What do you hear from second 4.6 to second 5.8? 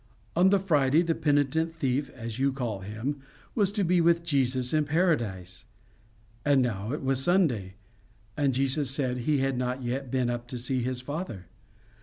in Paradise;